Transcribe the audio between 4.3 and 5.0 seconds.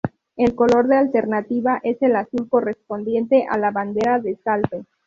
Salto.